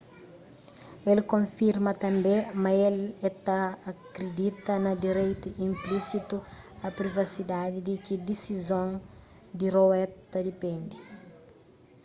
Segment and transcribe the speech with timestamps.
[1.11, 2.99] el konfirma tanbê ma el
[3.47, 3.61] ta
[4.15, 6.37] kridita na direitu inplisitu
[6.85, 8.89] a privasidadi di ki disizon
[9.57, 10.95] di roe ta dipende